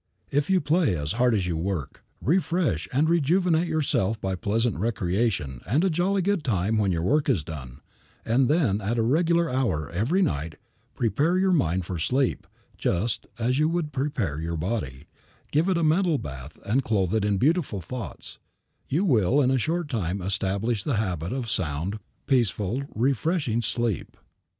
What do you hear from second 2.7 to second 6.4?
and rejuvenate yourself by pleasant recreation and a jolly